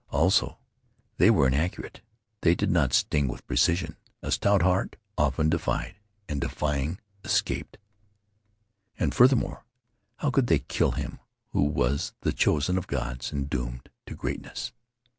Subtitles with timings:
[0.09, 0.57] Also,
[1.17, 2.01] they were inaccurate;
[2.41, 3.97] they did not sting with precision.
[4.23, 5.95] A stout heart often defied,
[6.27, 7.77] and defying, escaped.
[8.97, 9.63] And, furthermore,
[10.15, 11.19] how could they kill him
[11.49, 14.71] who was the chosen of gods and doomed to greatness?